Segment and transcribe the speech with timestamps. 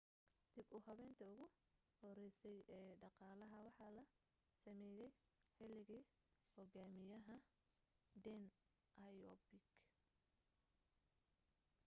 [0.53, 1.45] dib u habeynti ugu
[1.97, 4.03] horeysay ee dhaqalaha waxaa la
[4.63, 5.11] sameeyay
[5.55, 6.07] xiligii
[6.55, 7.35] hogaamiyaha
[8.23, 8.45] deng
[8.93, 9.63] xiaoping